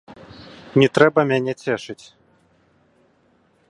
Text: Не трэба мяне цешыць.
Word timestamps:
Не 0.83 0.87
трэба 0.99 1.27
мяне 1.33 1.53
цешыць. 1.67 2.01